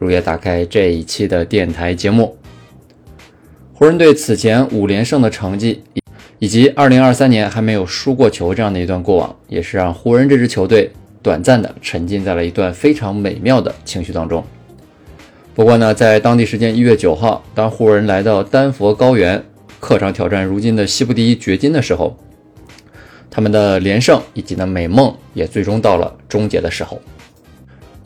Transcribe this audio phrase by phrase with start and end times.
[0.00, 2.34] 如约打开这一期的电台节目。
[3.74, 5.82] 湖人队此前五连胜的成绩，
[6.38, 10.90] 以及2023年还没有输过球这样的一段过往，也是让湖人这支球队
[11.22, 14.42] 短暂的沉浸在了一段非常美妙的情绪当中。
[15.54, 19.44] 不过呢，在当地时间一月九号，当湖人来到丹佛高原
[19.80, 22.16] 客场挑战如今的西部第一掘金的时候，
[23.30, 26.98] 他们的连胜以及呢美梦也最终到了终结的时候。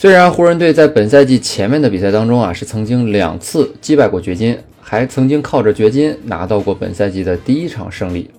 [0.00, 4.56] 虽然湖人队在本赛季前面的比赛当中啊，是曾经两次击败过掘金。
[4.80, 8.30] 还曾经靠着掘金拿到过本赛季的第一场胜利，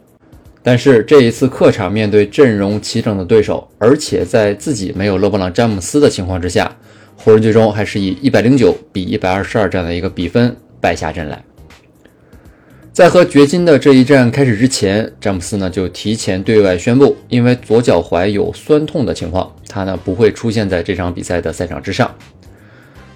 [0.63, 6.75] 但是这一次客场面对阵容齐整的对手，而且在自己没有勒布朗·詹姆斯的情况之下，
[7.16, 11.44] 湖人最终还是以一百零九比一百二十二这样的一个比分败下阵来。
[12.94, 22.14] 在和掘金的这一战开始之前，詹姆斯呢就提前对外宣布，因为左脚踝有酸痛的情况，他呢不会出现在这场比赛的赛场之上。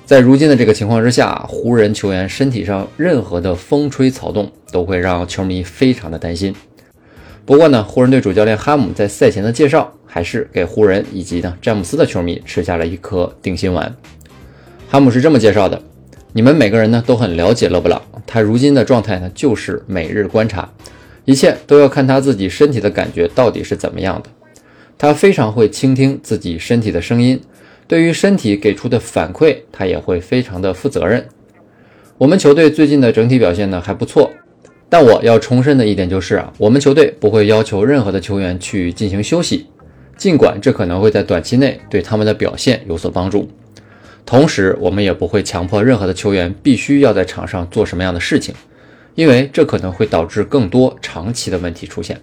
[0.05, 6.55] 在如今的这个情况之下，湖人球员身体上任何的风吹草动都会让球迷非常的担心。
[7.45, 13.93] 不过呢，湖人队主教练哈姆在赛前的介绍还是给湖人以及呢詹姆斯的球迷吃下了一颗定心丸。
[14.87, 15.81] 哈姆是这么介绍的：
[16.31, 20.69] 你们每个人呢都很了解勒布朗，他如今的状态呢就是每日观察，
[21.25, 24.29] 一切都要看他自己身体的感觉到底是怎么样的。
[24.97, 27.39] 他非常会倾听自己身体的声音。
[27.87, 31.23] 对于身体给出的反馈，他也会非常的负责任。
[32.17, 34.31] 我们球队最近的整体表现呢还不错，
[34.89, 39.67] 但我要重申的一点就是啊，我们球队不会要求任何的球员去进行休息，
[40.17, 43.47] 尽管这可能会在短期内对他们的表现有所帮助。
[44.25, 48.55] 同时，我们也不会强迫任何的球员必须要在场上做什么样的事情，
[49.15, 52.19] 因为这可能会导致更多长期的问题出现。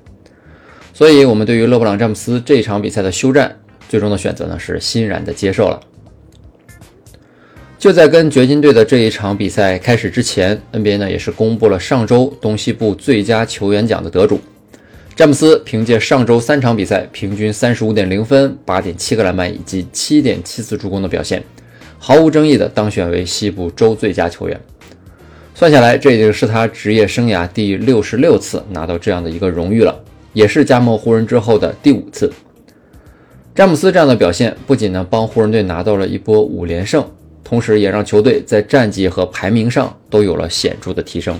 [0.93, 3.57] 所以，我们对于勒布朗·詹姆斯这一场比赛的休战。
[3.89, 5.79] 最终的选择呢是欣然的接受了。
[7.79, 14.41] 就在跟掘金队的这一场比赛开始之前，NBA 呢也是公布了上周东西部最佳球员奖的得主，
[15.15, 21.45] 詹姆斯凭借上周三场比赛平均三十五点零分、八点七个篮板以及七点七次助攻的表现，
[22.05, 24.61] 毫无争议的当选为西部周最佳球员。
[25.55, 29.97] 算下来，这已经是他职业生涯第六十六次拿到这样的一个荣誉了，
[30.33, 32.33] 也是加盟湖人之后的第五次。
[33.55, 37.09] 詹姆斯这样的表现，不仅呢帮湖人队拿到了一波五连胜，
[37.45, 41.39] 同时也让球队在战绩和排名上都有了显著的提升。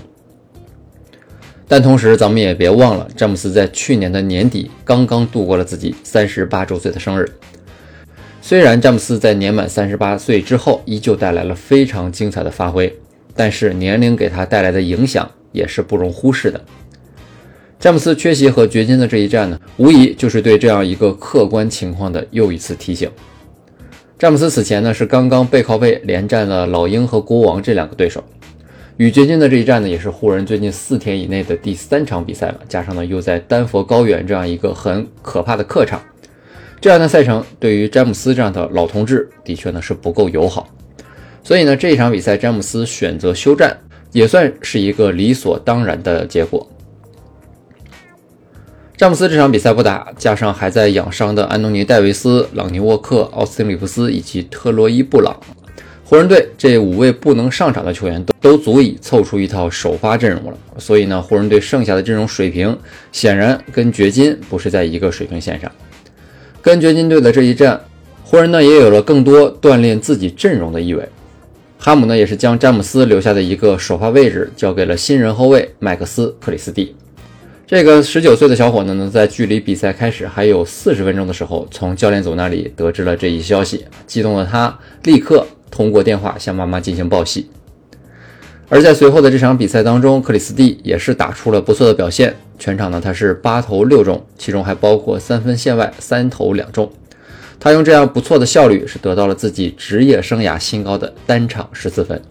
[1.67, 7.29] 但同时，咱们也别忘了，詹姆斯在去年的年底刚刚度过了自己三十八周岁的生日。
[8.45, 12.93] 虽然詹姆斯在年满三十八岁之后依旧带来了非常精彩的发挥，
[13.33, 16.59] 但是年龄给他带来的影响也是不容忽视的。
[17.79, 23.09] 詹姆斯缺席和掘金的这一战呢，无疑就是对这样一个客观情况的又一次提醒。
[24.19, 28.21] 詹姆斯此前呢是刚刚背靠背连战了老鹰和国王这两个对手，
[28.97, 36.01] 与掘金的这一战呢也是湖人最近四天以内的第三场比赛了，加上呢又在丹佛高原这样一个很可怕的客场，
[36.83, 40.67] 这样的赛程对于詹姆斯这样的老同志的确呢是不够友好，
[41.41, 43.77] 所以呢这一场比赛詹姆斯选择休战
[44.11, 46.69] 也算是一个理所当然的结果。
[48.97, 55.39] 詹姆斯这场比赛不打，加上还在养伤的安东尼·戴维斯、朗尼·沃克、奥斯汀·里弗斯以及特洛伊·布朗，
[56.03, 60.57] 湖人队这五位不能上场的球员都都足以凑出一套首发阵容了。
[60.77, 62.77] 所以呢，湖人队剩下的阵容水平
[63.13, 65.71] 显然跟掘金不是在一个水平线上。
[66.63, 67.81] 跟掘金队的这一战，
[68.23, 71.05] 湖人呢也有了更多锻炼自己阵容的意味。
[71.77, 76.95] 哈姆呢也是将詹姆斯留下的一个首发位置交给了新人后卫麦克斯·克里斯蒂。
[77.67, 87.47] 这个十九岁的小伙子呢，在距离比赛开始还有四十分钟的时候，从教练组那里得知了这一消息，激动的他立刻通过电话向妈妈进行报喜。
[88.69, 96.89] 而在随后的这场比赛当中，克里斯蒂也是打出了不错的表现，全场呢他是八投六中，其中还包括三分线外三投两中。
[97.59, 102.21] 他用这样不错的效率，是得到了自己职业生涯新高的单场十四分。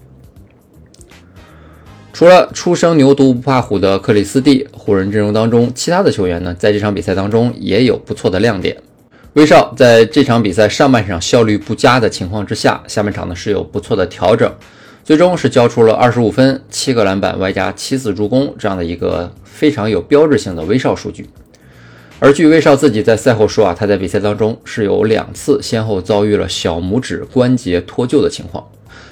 [2.15, 8.75] 除了初生牛犊不怕虎的克里斯蒂，湖人阵容当中其他的球员呢，在这场比赛当中也有不错的亮点。
[9.35, 14.51] 威少在这场比赛上半场效率不佳的情况之下，下半场呢是有不错的调整，
[15.05, 21.29] 最终是交出了二十五分、七个篮板外加七次助攻这样的一个非常有标志性的威少数据。
[22.21, 28.65] 而据威少自己在赛后说啊，他在比赛当中是有两次先后遭遇了小拇指关节脱臼的情况。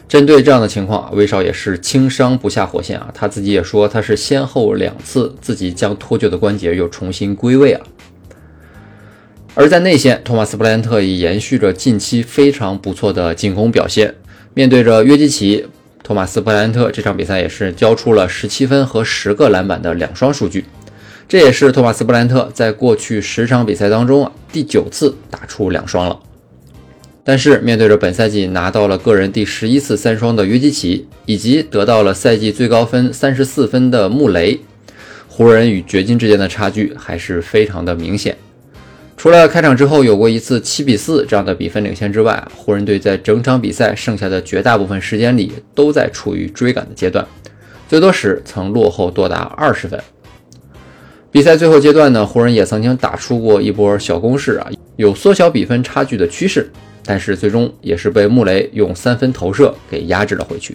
[0.08, 3.10] 针对这样的情况，威少也是轻伤不下火线啊。
[3.12, 7.80] 他自己也说他是先后两次自己将脱臼的关节又重新归位啊。
[9.56, 14.14] 而在内线，托马斯布莱恩特也延续着近期非常不错的进攻表现。
[14.54, 15.66] 面对着约基奇，
[16.10, 20.64] 托马斯布莱恩特这场比赛也是交出了十七分和十个篮板的两双数据。
[21.28, 26.18] 这也是托马斯布莱恩特在过去十场比赛当中啊第九次打出两双了。
[27.22, 34.58] 但是面对着本赛季拿到了个人第十一次三双的约基奇，以及得到了赛季最高分三十四分的穆雷，
[35.28, 38.36] 湖人与掘金之间的差距还是非常的明显。
[39.20, 47.22] 除了开场之后有过一次七比四这样的比分领先之外，湖人队在整场比赛剩下的绝大部分时间里都在处于追赶的阶段，
[47.86, 50.02] 最多时曾落后多达二十分。
[51.30, 56.70] 比赛最后阶段呢，湖人也曾经打出过一波小攻势啊，有缩小比分差距的趋势，
[57.04, 60.74] 但是最终也是被穆雷用三分投射给压制了回去。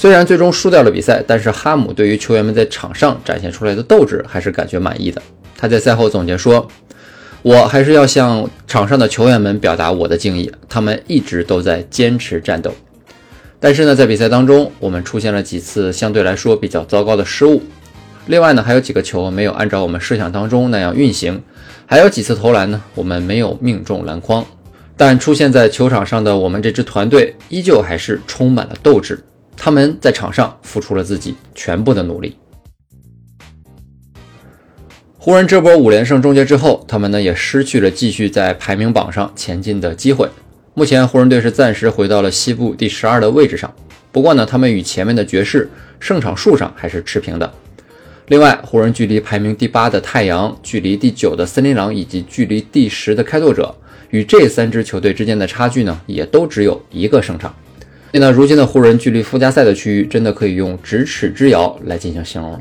[0.00, 5.20] 虽然最终输掉了比赛，但是哈姆对于球员们在场上展现出来的斗志还是感觉满意的。
[5.58, 6.66] 他在赛后总结说
[7.44, 12.74] ：“我还是要向场上的球员们表达我的敬意，他们一直都在坚持战斗。
[13.60, 17.62] 但是呢，在比赛当中，我们出现了几次相对来说比较糟糕的失误。
[18.24, 21.42] 另外呢，还有几个球没有按照我们设想当中那样运行，
[21.84, 24.42] 还有几次投篮呢，我们没有命中篮筐。
[24.96, 29.22] 但出现在球场上的我们这支团队依旧还是充满了斗志，
[29.62, 32.34] 他们在场上付出了自己全部的努力。”
[35.18, 40.26] 湖人这波五连胜终结之后，他们呢也失去了继续在排名榜上前进的机会。
[40.72, 43.70] 目前湖人队是暂时回到了西部第十二的位置上，
[44.10, 45.68] 不过呢，他们与前面的爵士
[45.98, 47.52] 胜场数上还是持平的。
[48.28, 53.74] 另外，湖人距离排名第八的太阳、距离第九的森林狼以及距离第十的开拓者，
[54.08, 57.54] 与这三支球队之间的差距呢，也都只有一个胜场。
[58.12, 62.58] 所以呢，如今的湖人距离附加赛的区域，真的可以用咫尺之遥来进行形容了。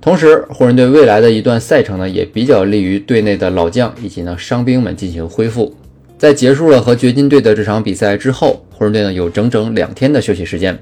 [0.00, 5.74] 同时，湖人队未来的一段赛程呢，也比较利于队内的老将以及呢伤兵们进行恢复。
[6.16, 10.78] 在结束了和掘金队的这场比赛之后，湖人队呢有整整两天的休息时间，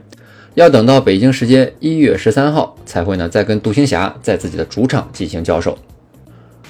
[0.55, 5.77] 要等到北京时间一月十三号才会呢再跟独行侠在自己的主场进行交手。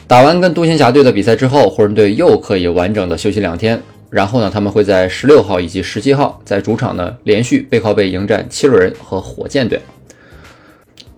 [0.07, 3.83] 打完跟独行侠队的比赛之后，湖人队又可以完整的休息两天，
[4.15, 9.81] 然后呢他们会在十六号以及十七号在主场呢连续背靠背迎战七六人和火箭队。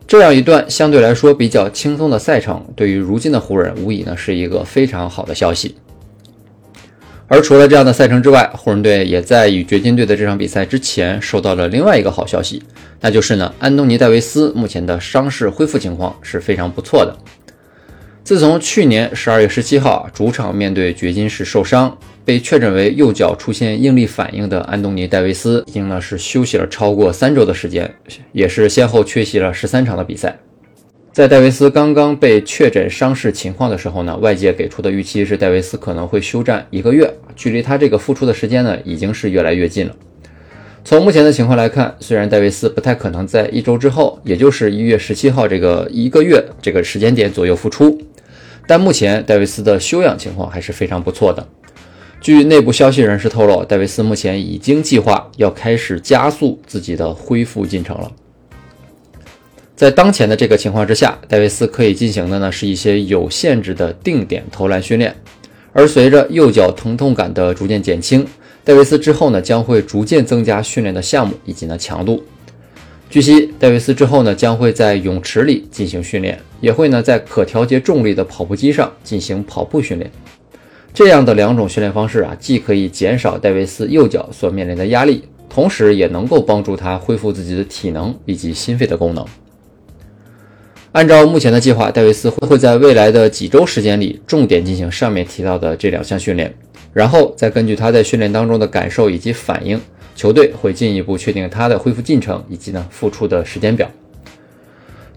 [0.07, 5.77] 这样一段相对来说比较轻松的赛程，对于如今的湖人无疑呢是一个非常好的消息。
[7.29, 12.63] 而除了这样的赛程之外，湖人队也在与掘金队的这场比赛之前收到了另外一个好消息，
[13.03, 17.15] 那就是呢，安东尼戴维斯目前的伤势恢复情况是非常不错的。
[18.25, 21.95] 自从去年十二月十七号主场面对掘金时受伤。
[22.27, 27.89] 被确诊为右脚出现应力反应的安东尼·戴维斯，已经呢是休息了超过三周的时间，
[28.33, 30.37] 也是先后缺席了十三场的比赛。
[31.13, 39.95] 在戴维斯刚刚被确诊伤势情况的时候呢，外界给出的预期是戴维斯可能会休战一个月，距离他这个复出的时间呢，已经是越来越近了。
[40.85, 47.97] 从目前的情况来看，虽然戴维斯不太可能在一周之后，也就是一月十七号这个一个月这个时间点左右复出，
[48.67, 51.47] 但目前戴维斯的休养情况还是非常不错的。
[52.27, 58.11] 据内部消息人士透露，戴维斯目前已经计划要开始加速自己的恢复进程了。
[59.77, 65.15] 在当前的这个情况之下，戴维斯可以进行的呢是一些有限制的定点投篮训练。
[65.73, 68.27] 而随着右脚疼痛感的逐渐减轻，
[68.65, 72.25] 戴维斯之后呢将会逐渐增加训练的项目以及呢强度。
[73.09, 80.11] 据悉，戴维斯之后呢将会在泳池里进行训练，也会呢在可调节重力的跑步机上进行跑步训练。
[80.97, 89.23] 这样的两种训练方式啊，既可以减少戴维斯右脚所面临的压力，同时也能够帮助他恢复自己的体能以及心肺的功能。
[90.93, 96.55] 按照目前的计划，戴维斯会在未来的几周时间里重点进行上面提到的这两项训练，
[96.95, 99.79] 然后再根据他在训练当中的感受以及反应，
[100.15, 103.87] 球队会进一步确定他的恢复进程以及呢复出的时间表。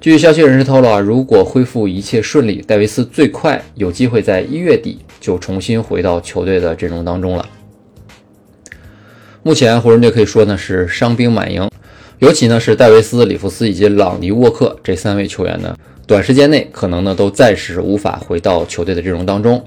[0.01, 7.45] 据消息人士透露啊，如果恢复一切顺利，戴维斯最快有机会在一月底就重新回到球队的阵容当中了。
[9.43, 11.69] 目前湖人队可以说呢是伤兵满营，
[12.19, 15.75] 尤其呢是戴维斯、里弗斯以及朗尼沃克这三位球员呢，
[16.07, 19.61] 短时间内可能呢都暂时无法回到球队的阵容当中。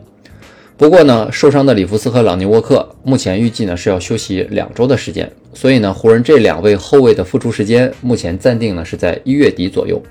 [0.83, 10.03] 不过呢，受伤的里弗斯和朗尼沃克目前预计呢是要休息两周的时间，所以呢，湖人这两位后卫的复出时间目前暂定呢是在一月底左右。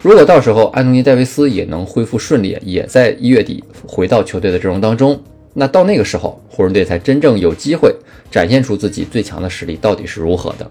[0.00, 5.20] 如果到时候安东尼·戴维斯也能恢复顺利，也在一月底回到球队的阵容当中，
[5.54, 7.92] 那到那个时候，湖人队才真正有机会
[8.30, 10.70] 展现出自己最强的实力到底是如何的。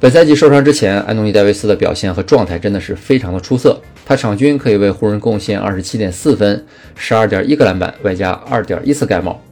[0.00, 3.78] 本赛季受伤之前，安东尼·戴维斯的表现和状态真的是非常的出色，
[4.08, 9.42] 他场均可以为湖人贡献二十七点四分、十二点一个篮板，外加二点一次盖帽，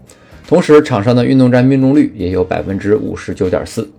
[0.47, 3.91] 同时场上的运动战命中率也有百分之五十九点四。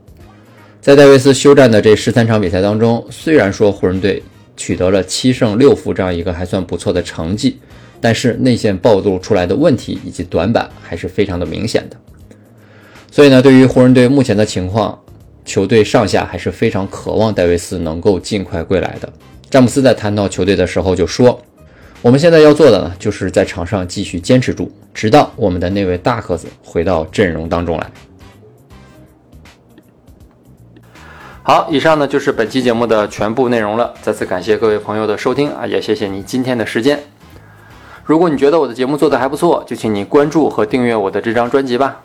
[0.79, 4.23] 在戴维斯休战的这十三场比赛当中，虽然说湖人队
[4.55, 7.59] 取得了七胜六负这样一个还算不错的成绩，
[7.99, 11.97] 但是内线暴露出来的问题以及短板还是非常的明显的。
[13.11, 14.97] 所以呢，对于湖人队目前的情况，
[15.43, 19.11] 球队上下还是非常渴望戴维斯能够尽快归来的。
[19.49, 21.39] 詹姆斯在谈到球队的时候就说
[22.01, 27.91] ：“我们现在要做的呢，就是在场上继续坚持住，直到我们的那位大个子回到阵容当中来。”
[31.43, 33.93] 好，以上呢就是本期节目的全部内容了。
[34.01, 36.99] 再次感谢各位朋友的收听啊，也谢谢你今天的时间。
[38.03, 42.04] 如果你觉得我的节目做得还不错，就请你关注和订阅我的这张专辑吧。